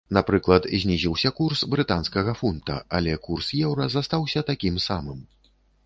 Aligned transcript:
Напрыклад, 0.17 0.63
знізіўся 0.83 1.31
курс 1.41 1.59
брытанскага 1.75 2.35
фунта, 2.41 2.81
але 3.01 3.13
курс 3.29 3.47
еўра 3.71 3.85
застаўся 3.97 4.39
такім 4.53 4.75
самым. 4.93 5.19